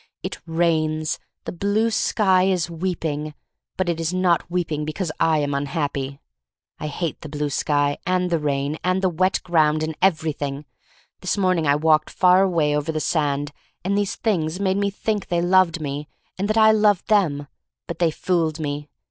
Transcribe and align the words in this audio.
It 0.23 0.39
rains. 0.47 1.19
The 1.45 1.51
blue 1.51 1.91
sky 1.91 2.45
is 2.45 2.71
weeping. 2.71 3.35
But 3.77 3.87
it 3.87 3.99
is 3.99 4.11
not 4.11 4.49
weeping 4.49 4.83
because 4.83 5.11
I 5.19 5.37
am 5.37 5.53
un 5.53 5.67
happy. 5.67 6.19
I 6.79 6.87
hate 6.87 7.21
the 7.21 7.29
blue 7.29 7.51
sky, 7.51 7.99
and 8.03 8.31
the 8.31 8.39
rain, 8.39 8.79
and 8.83 9.03
the 9.03 9.09
wet 9.09 9.41
ground, 9.43 9.83
and 9.83 9.95
everything. 10.01 10.65
This 11.19 11.37
morning 11.37 11.67
I 11.67 11.75
walked 11.75 12.09
far 12.09 12.41
away 12.41 12.75
over 12.75 12.91
the 12.91 12.99
sand, 12.99 13.51
and 13.85 13.95
these 13.95 14.15
things 14.15 14.59
made 14.59 14.77
me 14.77 14.89
think 14.89 15.27
they 15.27 15.39
loved 15.39 15.79
me— 15.79 16.07
and 16.35 16.47
that 16.49 16.57
I 16.57 16.71
loved 16.71 17.07
them. 17.07 17.45
But 17.85 17.99
they 17.99 18.09
fooled 18.09 18.59
me. 18.59 18.89